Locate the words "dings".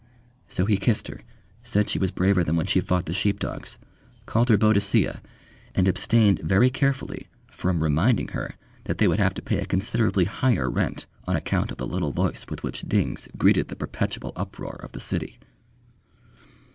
12.87-13.27